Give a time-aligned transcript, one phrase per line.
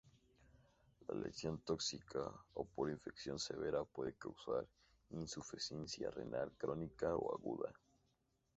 [1.07, 2.21] La lesión tóxica
[2.55, 4.65] o por infección severa puede causar
[5.11, 7.71] insuficiencia renal crónica o aguda.